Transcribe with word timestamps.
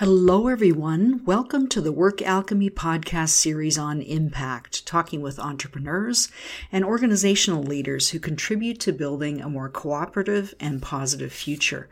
Hello, 0.00 0.48
everyone. 0.48 1.20
Welcome 1.26 1.68
to 1.68 1.82
the 1.82 1.92
Work 1.92 2.22
Alchemy 2.22 2.70
podcast 2.70 3.32
series 3.32 3.76
on 3.76 4.00
impact, 4.00 4.86
talking 4.86 5.20
with 5.20 5.38
entrepreneurs 5.38 6.30
and 6.72 6.86
organizational 6.86 7.62
leaders 7.62 8.08
who 8.08 8.18
contribute 8.18 8.80
to 8.80 8.94
building 8.94 9.42
a 9.42 9.50
more 9.50 9.68
cooperative 9.68 10.54
and 10.58 10.80
positive 10.80 11.34
future. 11.34 11.86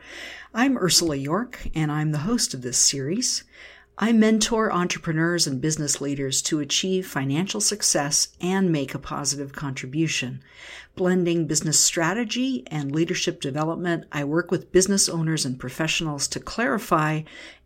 I'm 0.55 0.79
Ursula 0.79 1.19
Jorch, 1.19 1.71
and 1.75 1.93
I'm 1.93 2.13
the 2.13 2.25
host 2.25 2.55
of 2.55 2.63
this 2.63 2.79
series. 2.79 3.45
I 4.01 4.13
mentor 4.13 4.73
entrepreneurs 4.73 5.49
and 5.49 5.61
business 5.61 6.01
leaders 6.01 6.41
to 6.43 6.61
achieve 6.61 7.05
financial 7.05 7.61
success 7.61 8.29
and 8.41 8.71
make 8.71 8.95
a 8.95 8.99
positive 8.99 9.53
contribution. 9.53 10.41
Blending 10.95 11.49
business 11.49 11.81
strategy 11.81 12.63
and 12.69 12.95
leadership 12.95 13.41
development, 13.41 14.05
I 14.13 14.23
work 14.23 14.53
with 14.53 14.71
business 14.71 15.09
owners 15.09 15.45
and 15.45 15.59
professionals 15.59 16.29
to 16.29 16.39
clarify 16.39 17.23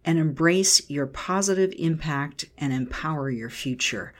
and 0.06 0.18
embrace 0.18 0.88
your 0.88 1.06
positive 1.06 1.74
impact 1.76 2.46
and 2.56 2.72
empower 2.72 3.28
your 3.28 3.50
future. 3.50 4.14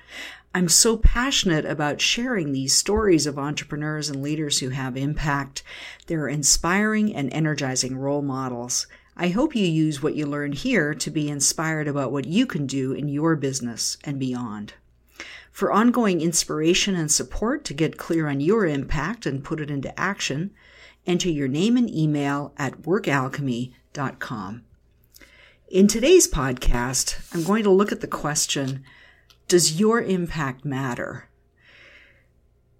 I'm 0.54 0.68
so 0.68 0.98
passionate 0.98 1.64
about 1.64 2.02
sharing 2.02 2.52
these 2.52 2.74
stories 2.74 3.26
of 3.26 3.38
entrepreneurs 3.38 4.10
and 4.10 4.22
leaders 4.22 4.58
who 4.58 4.68
have 4.68 4.98
impact. 4.98 5.62
They're 6.08 6.28
inspiring 6.28 7.16
and 7.16 7.32
energizing 7.32 7.96
role 7.96 8.20
models. 8.20 8.86
I 9.16 9.28
hope 9.28 9.54
you 9.54 9.66
use 9.66 10.02
what 10.02 10.14
you 10.14 10.26
learn 10.26 10.52
here 10.52 10.94
to 10.94 11.10
be 11.10 11.28
inspired 11.28 11.86
about 11.86 12.12
what 12.12 12.24
you 12.24 12.46
can 12.46 12.66
do 12.66 12.92
in 12.92 13.08
your 13.08 13.36
business 13.36 13.98
and 14.04 14.18
beyond. 14.18 14.74
For 15.50 15.70
ongoing 15.70 16.22
inspiration 16.22 16.94
and 16.94 17.12
support 17.12 17.64
to 17.66 17.74
get 17.74 17.98
clear 17.98 18.26
on 18.26 18.40
your 18.40 18.64
impact 18.64 19.26
and 19.26 19.44
put 19.44 19.60
it 19.60 19.70
into 19.70 19.98
action, 20.00 20.52
enter 21.06 21.28
your 21.28 21.48
name 21.48 21.76
and 21.76 21.90
email 21.94 22.54
at 22.56 22.82
workalchemy.com. 22.82 24.64
In 25.68 25.86
today's 25.86 26.26
podcast, 26.28 27.34
I'm 27.34 27.44
going 27.44 27.64
to 27.64 27.70
look 27.70 27.92
at 27.92 28.00
the 28.00 28.06
question 28.06 28.82
Does 29.46 29.78
your 29.78 30.00
impact 30.00 30.64
matter? 30.64 31.28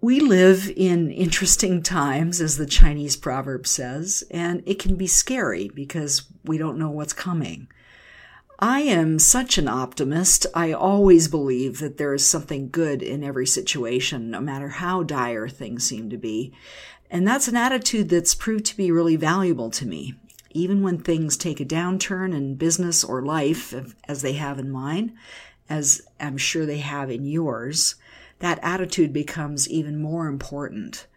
We 0.03 0.19
live 0.19 0.69
in 0.75 1.11
interesting 1.11 1.81
times, 1.81 2.41
as 2.41 2.57
the 2.57 2.65
Chinese 2.65 3.15
proverb 3.15 3.65
says, 3.65 4.21
and 4.29 4.61
it 4.65 4.77
can 4.77 4.97
be 4.97 5.07
scary 5.07 5.69
because 5.73 6.23
we 6.43 6.57
don't 6.57 6.77
know 6.77 6.89
what's 6.89 7.13
coming. 7.13 7.69
I 8.59 8.81
am 8.81 9.17
such 9.17 9.57
an 9.57 9.69
optimist. 9.69 10.45
I 10.53 10.73
always 10.73 11.29
believe 11.29 11.79
that 11.79 11.95
there 11.95 12.13
is 12.13 12.25
something 12.25 12.69
good 12.69 13.01
in 13.01 13.23
every 13.23 13.47
situation, 13.47 14.29
no 14.29 14.41
matter 14.41 14.67
how 14.67 15.03
dire 15.03 15.47
things 15.47 15.87
seem 15.87 16.09
to 16.09 16.17
be. 16.17 16.53
And 17.09 17.25
that's 17.25 17.47
an 17.47 17.55
attitude 17.55 18.09
that's 18.09 18.35
proved 18.35 18.65
to 18.65 18.75
be 18.75 18.91
really 18.91 19.15
valuable 19.15 19.69
to 19.69 19.85
me. 19.85 20.15
Even 20.49 20.81
when 20.81 20.97
things 20.97 21.37
take 21.37 21.61
a 21.61 21.65
downturn 21.65 22.35
in 22.35 22.55
business 22.55 23.05
or 23.05 23.21
life, 23.21 23.73
as 24.09 24.21
they 24.21 24.33
have 24.33 24.59
in 24.59 24.69
mine, 24.69 25.17
as 25.69 26.01
I'm 26.19 26.35
sure 26.35 26.65
they 26.65 26.79
have 26.79 27.09
in 27.09 27.23
yours, 27.23 27.95
that 28.43 28.59
attitude 28.61 29.13
becomes 29.13 29.69
even 29.69 29.97
more 29.97 30.27
important. 30.27 31.07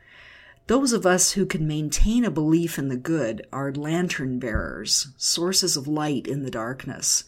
Those 0.69 0.93
of 0.93 1.05
us 1.05 1.33
who 1.33 1.45
can 1.45 1.67
maintain 1.67 2.25
a 2.25 2.31
belief 2.31 2.79
in 2.79 2.89
the 2.89 2.97
good 2.97 3.45
are 3.53 3.73
lantern 3.73 4.39
bearers, 4.39 5.09
sources 5.17 5.77
of 5.77 5.89
light 5.89 6.29
in 6.29 6.45
the 6.45 6.53
darkness. 6.53 7.25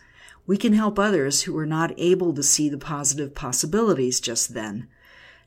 We 0.47 0.57
can 0.57 0.73
help 0.73 1.01
others 1.01 1.43
who 1.43 1.59
are 1.59 1.67
not 1.67 1.99
able 1.99 2.33
to 2.35 2.45
see 2.45 2.69
the 2.69 2.79
positive 2.79 3.35
possibilities 3.35 4.21
just 4.21 4.55
then, 4.55 4.87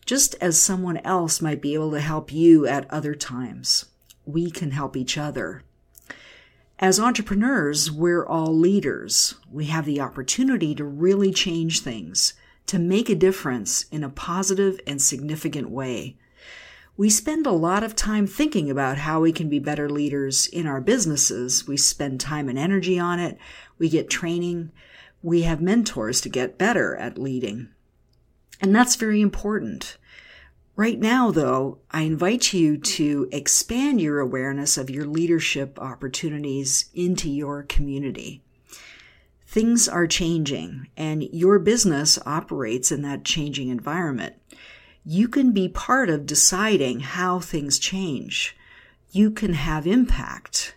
just 0.05 0.35
as 0.41 0.61
someone 0.61 0.97
else 0.97 1.41
might 1.41 1.61
be 1.61 1.73
able 1.73 1.91
to 1.91 2.01
help 2.01 2.33
you 2.33 2.67
at 2.67 2.91
other 2.91 3.15
times. 3.15 3.85
We 4.25 4.51
can 4.51 4.71
help 4.71 4.97
each 4.97 5.17
other. 5.17 5.63
As 6.77 6.99
entrepreneurs, 6.99 7.89
we're 7.89 8.25
all 8.25 8.53
leaders. 8.53 9.35
We 9.49 9.67
have 9.67 9.85
the 9.85 10.01
opportunity 10.01 10.75
to 10.75 10.83
really 10.83 11.31
change 11.31 11.79
things 11.79 12.33
to 12.67 12.79
make 12.79 13.09
a 13.09 13.15
difference 13.15 13.85
in 13.91 14.03
a 14.03 14.09
positive 14.09 14.79
and 14.87 15.01
significant 15.01 15.69
way. 15.69 16.17
We 16.97 17.09
spend 17.09 17.47
a 17.47 17.51
lot 17.51 17.83
of 17.83 17.95
time 17.95 18.27
thinking 18.27 18.69
about 18.69 18.99
how 18.99 19.21
we 19.21 19.31
can 19.31 19.49
be 19.49 19.59
better 19.59 19.89
leaders 19.89 20.47
in 20.47 20.67
our 20.67 20.81
businesses. 20.81 21.67
We 21.67 21.77
spend 21.77 22.19
time 22.19 22.47
and 22.47 22.59
energy 22.59 22.99
on 22.99 23.19
it. 23.19 23.37
We 23.77 23.89
get 23.89 24.09
training. 24.09 24.71
We 25.23 25.43
have 25.43 25.61
mentors 25.61 26.21
to 26.21 26.29
get 26.29 26.57
better 26.57 26.95
at 26.95 27.17
leading. 27.17 27.69
And 28.59 28.75
that's 28.75 28.95
very 28.95 29.21
important. 29.21 29.97
Right 30.75 30.99
now, 30.99 31.31
though, 31.31 31.79
I 31.91 32.03
invite 32.03 32.53
you 32.53 32.77
to 32.77 33.27
expand 33.31 33.99
your 33.99 34.19
awareness 34.19 34.77
of 34.77 34.89
your 34.89 35.05
leadership 35.05 35.79
opportunities 35.79 36.89
into 36.93 37.29
your 37.29 37.63
community. 37.63 38.43
Things 39.51 39.89
are 39.89 40.07
changing, 40.07 40.87
and 40.95 41.23
your 41.23 41.59
business 41.59 42.17
operates 42.25 42.89
in 42.89 43.01
that 43.01 43.25
changing 43.25 43.67
environment. 43.67 44.35
You 45.03 45.27
can 45.27 45.51
be 45.51 45.67
part 45.67 46.09
of 46.09 46.25
deciding 46.25 47.01
how 47.01 47.41
things 47.41 47.77
change. 47.77 48.55
You 49.11 49.29
can 49.29 49.51
have 49.51 49.85
impact. 49.85 50.75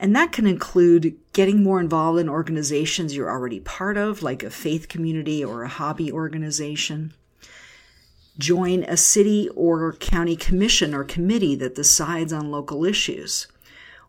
And 0.00 0.16
that 0.16 0.32
can 0.32 0.46
include 0.46 1.18
getting 1.34 1.62
more 1.62 1.78
involved 1.78 2.18
in 2.18 2.30
organizations 2.30 3.14
you're 3.14 3.30
already 3.30 3.60
part 3.60 3.98
of, 3.98 4.22
like 4.22 4.42
a 4.42 4.48
faith 4.48 4.88
community 4.88 5.44
or 5.44 5.62
a 5.62 5.68
hobby 5.68 6.10
organization. 6.10 7.12
Join 8.38 8.84
a 8.84 8.96
city 8.96 9.50
or 9.54 9.92
county 9.92 10.36
commission 10.36 10.94
or 10.94 11.04
committee 11.04 11.56
that 11.56 11.74
decides 11.74 12.32
on 12.32 12.50
local 12.50 12.86
issues 12.86 13.48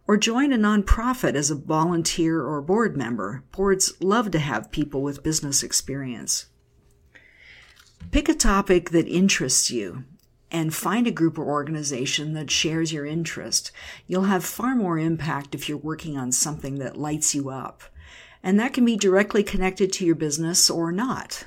or 0.07 0.16
join 0.16 0.53
a 0.53 0.57
nonprofit 0.57 1.35
as 1.35 1.51
a 1.51 1.56
volunteer 1.56 2.41
or 2.41 2.62
board 2.62 2.95
member. 2.95 3.44
Boards 3.51 3.94
love 4.01 4.31
to 4.31 4.40
have 4.40 4.72
people 4.72 5.01
with 5.01 5.22
business 5.22 5.63
experience. 5.63 6.45
Pick 8.12 8.29
a 8.29 8.34
topic 8.34 8.91
that 8.91 9.07
interests 9.07 9.69
you 9.69 10.06
and 10.50 10.73
find 10.73 11.07
a 11.07 11.12
group 11.12 11.38
or 11.38 11.46
organization 11.46 12.34
that 12.34 12.50
shares 12.50 12.94
your 12.94 13.06
interest. 13.06 13.72
You'll 14.07 14.23
have 14.23 14.46
far 14.46 14.75
more 14.75 14.97
impact 14.97 15.53
if 15.53 15.67
you're 15.67 15.78
working 15.78 16.17
on 16.17 16.31
something 16.31 16.79
that 16.79 16.97
lights 16.97 17.35
you 17.35 17.50
up. 17.50 17.84
And 18.41 18.57
that 18.59 18.73
can 18.73 18.85
be 18.85 18.96
directly 18.96 19.44
connected 19.44 19.91
to 19.94 20.06
your 20.06 20.16
business 20.16 20.69
or 20.69 20.94
not. 20.94 21.46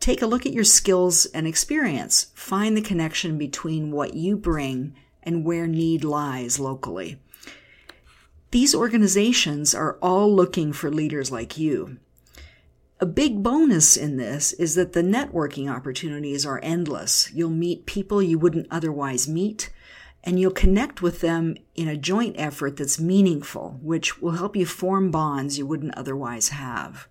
Take 0.00 0.22
a 0.22 0.26
look 0.26 0.46
at 0.46 0.52
your 0.52 0.64
skills 0.64 1.26
and 1.26 1.46
experience. 1.46 2.28
Find 2.34 2.74
the 2.74 2.82
connection 2.82 3.36
between 3.36 3.90
what 3.90 4.14
you 4.14 4.36
bring 4.36 4.94
and 5.22 5.44
where 5.44 5.66
need 5.66 6.04
lies 6.04 6.58
locally. 6.58 7.20
These 8.52 8.74
organizations 8.74 9.74
are 9.74 9.98
all 10.00 10.32
looking 10.32 10.72
for 10.72 10.90
leaders 10.90 11.30
like 11.30 11.58
you. 11.58 11.98
A 13.00 13.06
big 13.06 13.42
bonus 13.42 13.96
in 13.96 14.16
this 14.16 14.52
is 14.54 14.74
that 14.76 14.92
the 14.92 15.02
networking 15.02 15.70
opportunities 15.70 16.46
are 16.46 16.60
endless. 16.62 17.30
You'll 17.34 17.50
meet 17.50 17.86
people 17.86 18.22
you 18.22 18.38
wouldn't 18.38 18.68
otherwise 18.70 19.28
meet, 19.28 19.70
and 20.24 20.38
you'll 20.38 20.52
connect 20.52 21.02
with 21.02 21.20
them 21.20 21.56
in 21.74 21.88
a 21.88 21.96
joint 21.96 22.36
effort 22.38 22.76
that's 22.76 23.00
meaningful, 23.00 23.78
which 23.82 24.22
will 24.22 24.32
help 24.32 24.56
you 24.56 24.64
form 24.64 25.10
bonds 25.10 25.58
you 25.58 25.66
wouldn't 25.66 25.96
otherwise 25.96 26.50
have. 26.50 27.08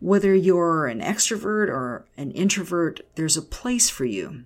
Whether 0.00 0.34
you're 0.34 0.86
an 0.86 1.00
extrovert 1.00 1.68
or 1.68 2.06
an 2.16 2.32
introvert, 2.32 3.00
there's 3.14 3.36
a 3.36 3.42
place 3.42 3.88
for 3.88 4.04
you 4.04 4.44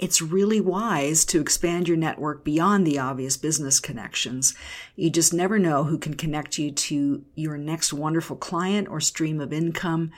it's 0.00 0.22
really 0.22 0.60
wise 0.60 1.24
to 1.26 1.40
expand 1.40 1.86
your 1.86 1.96
network 1.96 2.42
beyond 2.42 2.86
the 2.86 2.98
obvious 2.98 3.36
business 3.36 3.78
connections. 3.78 4.54
You 4.96 5.10
just 5.10 5.34
never 5.34 5.58
know 5.58 5.84
who 5.84 5.98
can 5.98 6.14
connect 6.14 6.58
you 6.58 6.70
to 6.70 7.24
your 7.34 7.58
next 7.58 7.92
wonderful 7.92 8.36
client 8.36 8.88
or 8.88 9.00
stream 9.00 9.40
of 9.40 9.52
income 9.52 10.10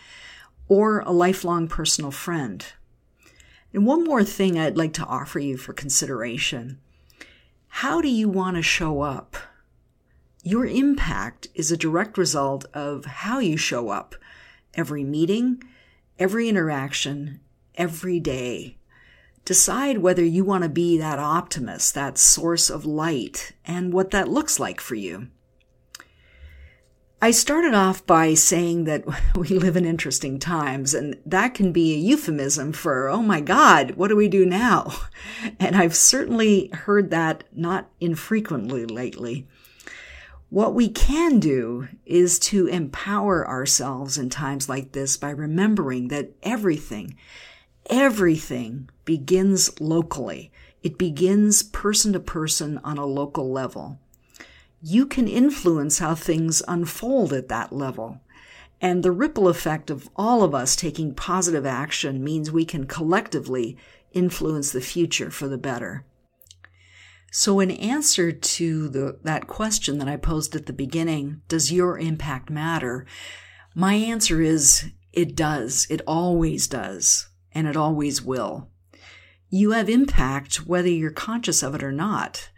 or 0.68 1.00
a 1.00 1.10
lifelong 1.10 1.66
personal 1.66 2.12
friend. 2.12 2.64
And 3.74 3.84
one 3.84 4.04
more 4.04 4.22
thing 4.22 4.58
I'd 4.58 4.76
like 4.76 4.92
to 4.94 5.04
offer 5.04 5.38
you 5.38 5.56
for 5.56 5.72
consideration. 5.72 6.78
How 7.68 8.00
do 8.00 8.08
you 8.08 8.28
want 8.28 8.56
to 8.56 8.62
show 8.62 9.00
up? 9.00 9.36
Your 10.44 10.66
impact 10.66 11.48
is 11.54 11.72
a 11.72 11.76
direct 11.76 12.16
result 12.18 12.66
of 12.74 13.04
how 13.04 13.38
you 13.38 13.56
show 13.56 13.88
up 13.88 14.14
every 14.74 15.04
meeting, 15.04 15.62
every 16.18 16.48
interaction, 16.48 17.40
every 17.74 18.20
day. 18.20 18.76
Decide 19.44 19.98
whether 19.98 20.24
you 20.24 20.44
want 20.44 20.62
to 20.62 20.68
be 20.68 20.98
that 20.98 21.18
optimist, 21.18 21.94
that 21.94 22.18
source 22.18 22.70
of 22.70 22.84
light, 22.84 23.52
and 23.64 23.92
what 23.92 24.10
that 24.12 24.28
looks 24.28 24.60
like 24.60 24.80
for 24.80 24.94
you. 24.94 25.28
I 27.20 27.30
started 27.30 27.72
off 27.72 28.04
by 28.04 28.34
saying 28.34 28.82
that 28.84 29.04
we 29.36 29.48
live 29.50 29.76
in 29.76 29.84
interesting 29.84 30.40
times, 30.40 30.92
and 30.92 31.16
that 31.24 31.54
can 31.54 31.72
be 31.72 31.94
a 31.94 31.98
euphemism 31.98 32.72
for, 32.72 33.08
oh 33.08 33.22
my 33.22 33.40
God, 33.40 33.92
what 33.92 34.08
do 34.08 34.16
we 34.16 34.28
do 34.28 34.44
now? 34.44 34.92
And 35.58 35.76
I've 35.76 35.94
certainly 35.94 36.68
heard 36.72 37.10
that 37.10 37.44
not 37.52 37.90
infrequently 38.00 38.84
lately. 38.86 39.48
What 40.50 40.74
we 40.74 40.88
can 40.88 41.38
do 41.40 41.88
is 42.04 42.38
to 42.40 42.66
empower 42.66 43.48
ourselves 43.48 44.18
in 44.18 44.28
times 44.28 44.68
like 44.68 44.92
this 44.92 45.16
by 45.16 45.30
remembering 45.30 46.08
that 46.08 46.32
everything, 46.42 47.16
everything 47.86 48.88
begins 49.04 49.80
locally. 49.80 50.52
It 50.82 50.98
begins 50.98 51.62
person 51.62 52.12
to 52.12 52.20
person 52.20 52.78
on 52.84 52.98
a 52.98 53.06
local 53.06 53.50
level. 53.50 53.98
you 54.82 55.06
can 55.06 55.28
influence 55.28 56.00
how 56.00 56.14
things 56.14 56.60
unfold 56.66 57.32
at 57.32 57.48
that 57.48 57.72
level. 57.72 58.20
And 58.80 59.02
the 59.04 59.12
ripple 59.12 59.46
effect 59.48 59.90
of 59.90 60.10
all 60.16 60.42
of 60.42 60.54
us 60.54 60.74
taking 60.74 61.14
positive 61.14 61.64
action 61.64 62.24
means 62.24 62.50
we 62.50 62.64
can 62.64 62.86
collectively 62.86 63.76
influence 64.12 64.72
the 64.72 64.80
future 64.80 65.30
for 65.30 65.46
the 65.46 65.56
better. 65.56 66.04
So, 67.30 67.60
in 67.60 67.70
answer 67.70 68.32
to 68.32 68.88
the, 68.88 69.18
that 69.22 69.46
question 69.46 69.98
that 69.98 70.08
I 70.08 70.16
posed 70.16 70.54
at 70.56 70.66
the 70.66 70.72
beginning, 70.72 71.42
does 71.48 71.72
your 71.72 71.96
impact 71.96 72.50
matter? 72.50 73.06
My 73.74 73.94
answer 73.94 74.42
is 74.42 74.90
it 75.12 75.36
does. 75.36 75.86
It 75.88 76.02
always 76.06 76.66
does. 76.66 77.28
And 77.54 77.66
it 77.66 77.76
always 77.76 78.22
will. 78.22 78.68
You 79.50 79.72
have 79.72 79.88
impact 79.88 80.66
whether 80.66 80.88
you're 80.88 81.10
conscious 81.10 81.62
of 81.62 81.74
it 81.74 81.82
or 81.82 81.92
not. 81.92 82.50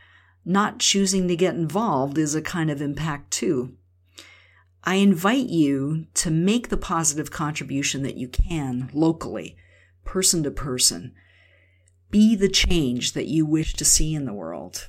Not 0.45 0.79
choosing 0.79 1.27
to 1.29 1.37
get 1.37 1.55
involved 1.55 2.19
is 2.19 2.35
a 2.35 2.43
kind 2.43 2.71
of 2.71 2.81
impact 2.81 3.33
too. 3.33 3.77
I 4.85 4.97
invite 4.97 5.47
you 5.47 6.07
to 6.15 6.31
make 6.31 6.69
the 6.69 6.77
positive 6.77 7.31
contribution 7.31 8.03
that 8.03 8.17
you 8.17 8.29
can 8.29 8.91
locally, 8.93 9.57
person 10.05 10.43
to 10.43 10.51
person 10.51 11.15
be 12.15 12.37
the 12.37 12.49
change 12.49 13.15
that 13.15 13.27
you 13.27 13.45
wish 13.45 13.75
to 13.75 13.85
see 13.85 14.15
in 14.15 14.25
the 14.25 14.33
world. 14.33 14.89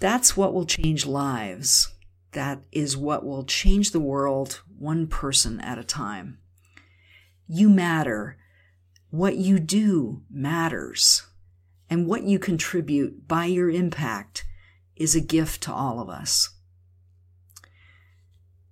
That's 0.00 0.34
what 0.34 0.54
will 0.54 0.64
change 0.64 1.04
lives. 1.04 1.94
That 2.30 2.62
is 2.72 2.96
what 2.96 3.22
will 3.22 3.44
change 3.44 3.90
the 3.90 4.00
world 4.00 4.62
one 4.78 5.08
person 5.08 5.60
at 5.60 5.76
a 5.76 5.84
time. 5.84 6.38
You 7.46 7.68
matter. 7.68 8.38
What 9.12 9.36
you 9.36 9.58
do 9.58 10.22
matters. 10.30 11.26
And 11.90 12.06
what 12.06 12.22
you 12.22 12.38
contribute 12.38 13.28
by 13.28 13.44
your 13.44 13.68
impact 13.68 14.46
is 14.96 15.14
a 15.14 15.20
gift 15.20 15.62
to 15.64 15.72
all 15.72 16.00
of 16.00 16.08
us. 16.08 16.48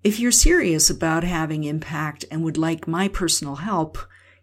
If 0.03 0.19
you're 0.19 0.33
serious 0.33 0.89
about 0.89 1.25
having 1.25 1.65
impact 1.65 2.25
and 2.31 2.43
would 2.43 2.57
like 2.57 2.89
my 2.89 3.07
personal 3.07 3.57
help, 3.57 3.99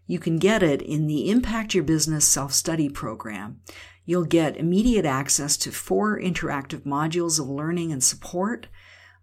you 0.06 0.20
can 0.20 0.38
get 0.38 0.62
it 0.62 0.84
in 0.84 1.08
the 1.08 1.32
Impact 1.32 1.74
Your 1.74 1.84
Business 1.84 2.28
Self 2.28 2.54
Study 2.54 2.90
Program. 2.90 3.62
You'll 4.06 4.26
get 4.26 4.56
immediate 4.56 5.06
access 5.06 5.58
to 5.58 5.72
four 5.72 6.22
interactive 6.22 6.82
modules 6.82 7.40
of 7.40 7.50
learning 7.50 7.92
and 7.92 8.04
support, 8.04 8.68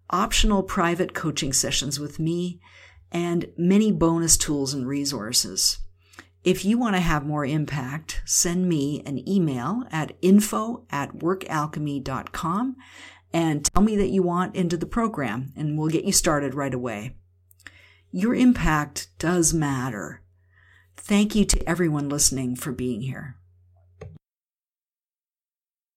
optional 0.09 0.61
private 0.61 1.13
coaching 1.13 1.53
sessions 1.53 2.01
with 2.01 2.19
me, 2.19 2.59
and 3.13 3.47
many 3.57 3.93
bonus 3.93 4.35
tools 4.35 4.73
and 4.73 4.85
resources. 4.85 5.79
If 6.45 6.63
you 6.63 6.77
want 6.77 6.95
to 6.95 7.01
have 7.01 7.25
more 7.25 7.43
impact, 7.43 8.21
send 8.23 8.69
me 8.69 9.01
an 9.03 9.27
email 9.27 9.83
at 9.91 10.15
info 10.21 10.85
at 10.91 11.17
workalchemy.com 11.17 12.75
and 13.33 13.65
tell 13.65 13.81
me 13.81 13.97
that 13.97 14.09
you 14.09 14.21
want 14.21 14.55
into 14.55 14.77
the 14.77 14.85
program, 14.85 15.51
and 15.57 15.75
we'll 15.75 15.89
get 15.89 16.05
you 16.05 16.11
started 16.11 16.53
right 16.53 16.73
away. 16.73 17.15
Your 18.11 18.35
impact 18.35 19.09
does 19.17 19.55
matter. 19.55 20.21
Thank 20.95 21.33
you 21.33 21.45
to 21.45 21.67
everyone 21.67 22.09
listening 22.09 22.55
for 22.55 22.71
being 22.71 23.01
here. 23.01 23.37